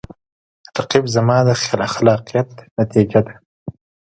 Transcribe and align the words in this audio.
رقیب 0.77 1.05
زما 1.15 1.37
د 1.45 1.49
خلاقیت 1.97 2.49
نتیجه 2.79 3.19
ده 3.25 3.33